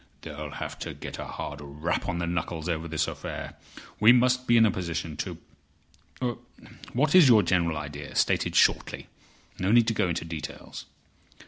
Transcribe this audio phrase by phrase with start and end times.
[0.23, 3.53] "They'll have to get a hard rap on the knuckles over this affair.
[3.99, 5.15] We must be in a position
[6.17, 9.09] to—What is your general idea, stated shortly?
[9.59, 10.85] No need to go into details."